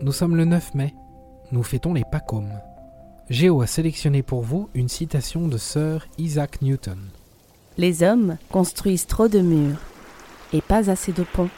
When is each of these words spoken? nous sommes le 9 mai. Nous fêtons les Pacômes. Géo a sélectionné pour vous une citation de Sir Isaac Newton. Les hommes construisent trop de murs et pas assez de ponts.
nous 0.00 0.12
sommes 0.12 0.36
le 0.36 0.44
9 0.44 0.74
mai. 0.74 0.94
Nous 1.50 1.62
fêtons 1.62 1.92
les 1.94 2.04
Pacômes. 2.10 2.60
Géo 3.30 3.62
a 3.62 3.66
sélectionné 3.66 4.22
pour 4.22 4.42
vous 4.42 4.68
une 4.74 4.88
citation 4.88 5.48
de 5.48 5.58
Sir 5.58 6.06
Isaac 6.18 6.62
Newton. 6.62 6.98
Les 7.76 8.02
hommes 8.02 8.36
construisent 8.50 9.06
trop 9.06 9.28
de 9.28 9.40
murs 9.40 9.80
et 10.52 10.60
pas 10.60 10.90
assez 10.90 11.12
de 11.12 11.24
ponts. 11.24 11.50